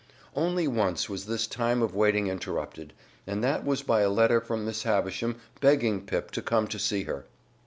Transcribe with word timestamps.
Only 0.35 0.67
once 0.67 1.09
was 1.09 1.27
this 1.27 1.45
time 1.45 1.83
of 1.83 1.93
waiting 1.93 2.25
interrupted, 2.25 2.93
and 3.27 3.43
that 3.43 3.63
was 3.63 3.83
by 3.83 4.01
a 4.01 4.09
letter 4.09 4.41
from 4.41 4.65
Miss 4.65 4.81
Havisham 4.81 5.39
begging 5.59 6.07
Pip 6.07 6.31
to 6.31 6.41
come 6.41 6.67
to 6.69 6.79
see 6.79 7.03
her. 7.03 7.27